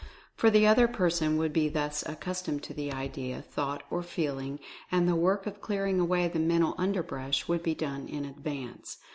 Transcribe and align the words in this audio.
For 0.33 0.49
the 0.49 0.65
other 0.65 0.87
person 0.87 1.37
would 1.37 1.53
be 1.53 1.69
thus 1.69 2.03
accus 2.05 2.43
tomed 2.43 2.63
to 2.63 2.73
the 2.73 2.91
idea, 2.91 3.39
thought 3.43 3.83
or 3.91 4.01
feeling, 4.01 4.57
and 4.91 5.07
the 5.07 5.15
work 5.15 5.45
of 5.45 5.61
clearing 5.61 5.99
away 5.99 6.27
the 6.27 6.39
mental 6.39 6.73
underbrush 6.79 7.47
would 7.47 7.61
be 7.61 7.75
done 7.75 8.07
in 8.07 8.25
advance. 8.25 8.97